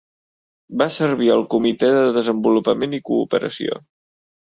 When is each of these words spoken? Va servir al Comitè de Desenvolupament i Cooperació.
Va 0.83 0.87
servir 0.95 1.29
al 1.35 1.45
Comitè 1.55 1.91
de 1.99 2.01
Desenvolupament 2.19 3.01
i 3.01 3.05
Cooperació. 3.13 3.83